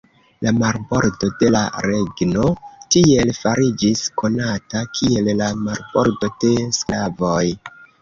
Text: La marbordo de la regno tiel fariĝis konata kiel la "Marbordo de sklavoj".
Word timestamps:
La 0.45 0.51
marbordo 0.61 1.29
de 1.41 1.51
la 1.55 1.61
regno 1.87 2.47
tiel 2.97 3.35
fariĝis 3.43 4.03
konata 4.25 4.85
kiel 4.99 5.33
la 5.45 5.55
"Marbordo 5.71 6.35
de 6.43 6.57
sklavoj". 6.83 7.43